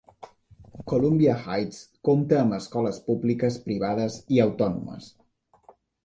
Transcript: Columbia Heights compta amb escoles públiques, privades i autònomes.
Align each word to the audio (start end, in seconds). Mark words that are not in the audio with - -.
Columbia 0.91 1.33
Heights 1.41 1.81
compta 2.09 2.39
amb 2.43 2.55
escoles 2.57 2.97
públiques, 3.09 3.59
privades 3.67 4.17
i 4.39 4.41
autònomes. 4.47 5.11